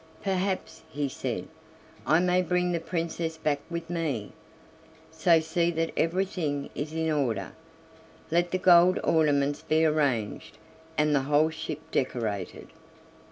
[0.23, 1.47] "Perhaps," he said,
[2.07, 4.31] "I may bring the Princess back with me,
[5.11, 7.51] so see that everything is in order;
[8.31, 10.57] let the gold ornaments be arranged
[10.97, 12.69] and the whole ship decorated."